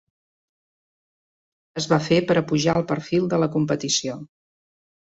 [1.77, 4.21] Aquest canvi es va fer per apujar el perfil de la competició.